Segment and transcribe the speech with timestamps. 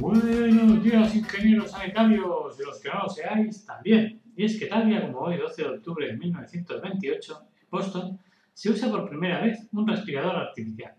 [0.00, 4.20] Buenos días, ingenieros sanitarios, de los que no lo seáis también.
[4.36, 8.18] Y es que tal día como hoy, 12 de octubre de 1928, en Boston,
[8.54, 10.94] se usa por primera vez un respirador artificial.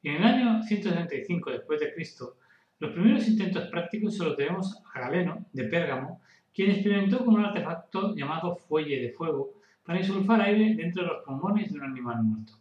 [0.00, 2.36] Y en el año 165 después de Cristo,
[2.78, 6.20] los primeros intentos prácticos se los debemos a Galeno, de Pérgamo,
[6.54, 11.24] quien experimentó con un artefacto llamado fuelle de fuego para insulfar aire dentro de los
[11.24, 12.52] pulmones de un animal muerto.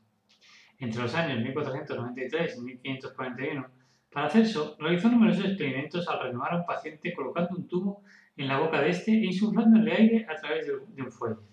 [0.80, 3.68] Entre los años 1493 y 1541,
[4.14, 8.04] para hacer eso, realizó numerosos experimentos al renovar a un paciente colocando un tubo
[8.38, 11.44] en la boca de este e insuflándole aire a través de un fuego.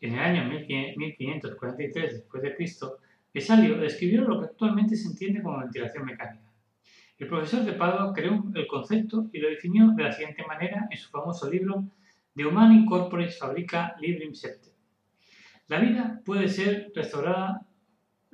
[0.00, 2.98] En el año 1543 después de Cristo,
[3.32, 6.52] Vesalio describió lo que actualmente se entiende como ventilación mecánica.
[7.16, 10.98] El profesor de Padua creó el concepto y lo definió de la siguiente manera en
[10.98, 11.84] su famoso libro
[12.34, 14.74] De Humani Corporis Fabrica Librim Septem.
[15.68, 17.66] La vida puede ser restaurada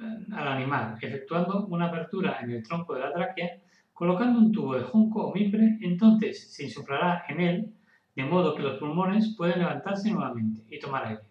[0.01, 3.61] al animal, efectuando una apertura en el tronco de la tráquea,
[3.93, 7.75] colocando un tubo de junco o mimbre, entonces se insuflará en él,
[8.15, 11.23] de modo que los pulmones pueden levantarse nuevamente y tomar aire.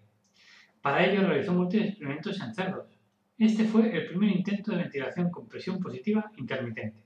[0.81, 3.00] Para ello realizó múltiples experimentos en cerdos.
[3.38, 7.03] Este fue el primer intento de ventilación con presión positiva intermitente.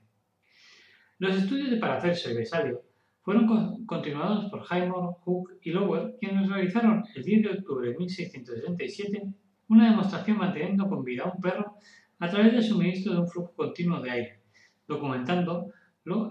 [1.18, 2.82] Los estudios de Paracelso y Vesalio
[3.22, 9.22] fueron continuados por Highmore, Hooke y Lower, quienes realizaron el 10 de octubre de 1667
[9.68, 11.76] una demostración manteniendo con vida a un perro
[12.18, 14.40] a través del suministro de un flujo continuo de aire,
[14.86, 15.72] documentándolo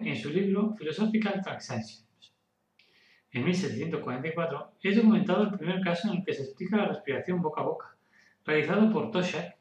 [0.01, 2.05] en su libro Philosophical Transactions.
[3.31, 7.61] En 1744 es documentado el primer caso en el que se explica la respiración boca
[7.61, 7.95] a boca,
[8.45, 9.55] realizado por Toshak,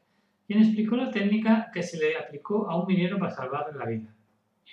[0.45, 4.13] quien explicó la técnica que se le aplicó a un minero para salvarle la vida.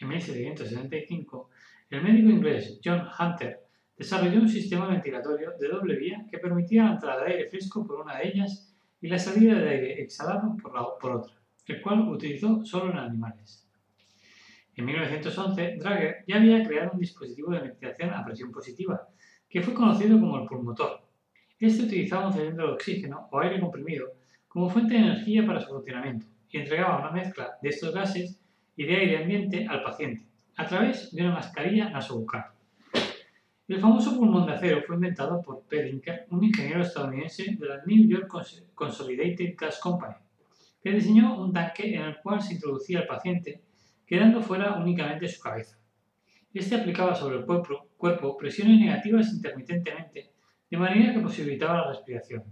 [0.00, 1.49] En 1775,
[1.89, 3.60] el médico inglés John Hunter
[3.97, 8.00] desarrolló un sistema ventilatorio de doble vía que permitía la entrada de aire fresco por
[8.00, 8.69] una de ellas
[9.00, 11.34] y la salida de aire exhalado por, la, por otra,
[11.66, 13.66] el cual utilizó solo en animales.
[14.75, 19.09] En 1911, Drager ya había creado un dispositivo de ventilación a presión positiva,
[19.49, 21.03] que fue conocido como el pulmotor.
[21.59, 24.12] Este utilizaba un cilindro de oxígeno o aire comprimido
[24.49, 28.41] como fuente de energía para su funcionamiento y entregaba una mezcla de estos gases
[28.77, 32.50] y de aire ambiente al paciente a través de una mascarilla nasobucal.
[33.70, 38.08] El famoso pulmón de acero fue inventado por Pedinker, un ingeniero estadounidense de la New
[38.08, 38.26] York
[38.75, 40.16] Consolidated Gas Company,
[40.82, 43.62] que diseñó un tanque en el cual se introducía el paciente,
[44.04, 45.78] quedando fuera únicamente su cabeza.
[46.53, 50.32] Este aplicaba sobre el cuerpo presiones negativas intermitentemente,
[50.69, 52.42] de manera que posibilitaba la respiración.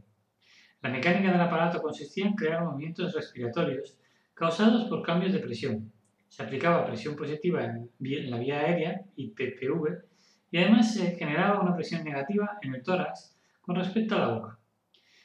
[0.82, 3.98] La mecánica del aparato consistía en crear movimientos respiratorios
[4.34, 5.92] causados por cambios de presión.
[6.28, 10.06] Se aplicaba presión positiva en la vía aérea, y PPV,
[10.50, 14.58] y además se generaba una presión negativa en el tórax con respecto a la boca.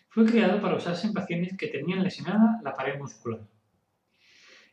[0.09, 3.41] Fue creado para usarse en pacientes que tenían lesionada la pared muscular.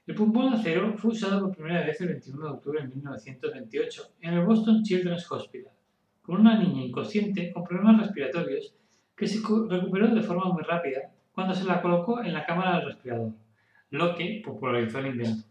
[0.07, 4.03] El pulmón de acero fue usado por primera vez el 21 de octubre de 1928
[4.23, 5.73] en el Boston Children's Hospital,
[6.23, 8.75] con una niña inconsciente con problemas respiratorios
[9.17, 12.87] que se recuperó de forma muy rápida cuando se la colocó en la cámara del
[12.87, 13.33] respirador,
[13.91, 15.45] lo que popularizó el invento.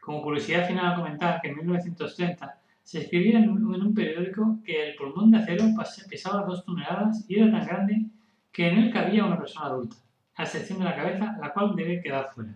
[0.00, 4.96] Como curiosidad final a comentar que en 1930 se escribía en un, periódico que el
[4.96, 5.64] pulmón de acero
[6.08, 8.06] pesaba dos toneladas y era tan grande
[8.52, 9.96] que en él cabía una persona adulta,
[10.36, 12.54] a excepción de la cabeza, la cual debe quedar fuera.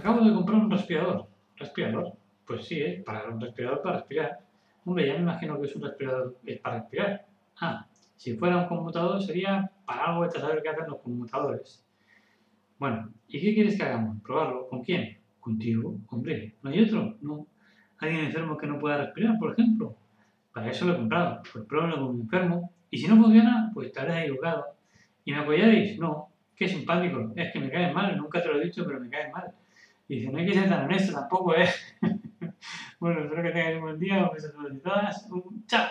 [0.00, 1.26] Acabo de comprar un respirador.
[1.58, 2.14] ¿Respirador?
[2.46, 4.40] Pues sí, es para un respirador para respirar.
[4.86, 7.26] Hombre, ya me imagino que es un respirador es para respirar.
[7.60, 7.86] Ah,
[8.16, 11.84] si fuera un conmutador sería para algo de saber qué hacen los conmutadores.
[12.78, 14.22] Bueno, ¿y qué quieres que hagamos?
[14.22, 14.68] ¿Probarlo?
[14.68, 15.18] ¿Con quién?
[15.38, 16.54] Contigo, hombre.
[16.62, 17.18] ¿No hay otro?
[17.20, 17.46] No.
[17.98, 19.96] ¿Alguien enfermo que no pueda respirar, por ejemplo?
[20.54, 21.42] Para eso lo he comprado.
[21.52, 22.72] Pues pruébalo con un enfermo.
[22.90, 24.64] Y si no funciona, pues estarás equivocado.
[25.26, 25.98] ¿Y me apoyaréis?
[25.98, 26.30] No.
[26.56, 27.32] Qué simpático.
[27.36, 28.16] Es que me caes mal.
[28.16, 29.52] Nunca te lo he dicho, pero me caes mal.
[30.10, 31.70] Y dice, no hay que ser tan honesto tampoco, ¿eh?
[32.98, 35.30] bueno, espero que tengáis un buen día, un beso a todos y todas.
[35.30, 35.88] Un chao.